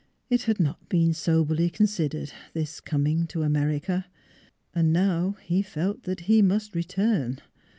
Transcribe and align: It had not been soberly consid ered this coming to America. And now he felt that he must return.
It 0.31 0.41
had 0.45 0.59
not 0.59 0.89
been 0.89 1.13
soberly 1.13 1.69
consid 1.69 2.09
ered 2.13 2.33
this 2.53 2.79
coming 2.79 3.27
to 3.27 3.43
America. 3.43 4.07
And 4.73 4.91
now 4.91 5.37
he 5.43 5.61
felt 5.61 6.05
that 6.05 6.21
he 6.21 6.41
must 6.41 6.73
return. 6.73 7.37